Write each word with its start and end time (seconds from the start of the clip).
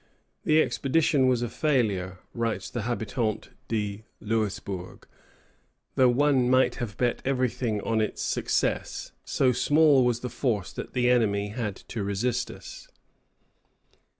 "The 0.45 0.63
expedition 0.63 1.27
was 1.27 1.43
a 1.43 1.47
failure," 1.47 2.17
writes 2.33 2.71
the 2.71 2.81
Habitant 2.87 3.49
de 3.67 4.03
Louisbourg," 4.19 5.05
though 5.93 6.09
one 6.09 6.49
might 6.49 6.73
have 6.81 6.97
bet 6.97 7.21
everything 7.23 7.79
on 7.81 8.01
its 8.01 8.23
success, 8.23 9.11
so 9.23 9.51
small 9.51 10.03
was 10.03 10.21
the 10.21 10.27
force 10.29 10.73
that 10.73 10.93
the 10.93 11.07
enemy 11.11 11.49
had 11.49 11.75
to 11.89 12.03
resist 12.03 12.49
us." 12.49 12.87